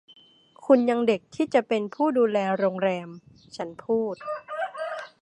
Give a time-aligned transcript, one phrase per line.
[0.65, 3.09] คุณยังเด็กที่จะเป็นผู้ดูแลโรงแรม”
[3.55, 4.15] ฉันพูด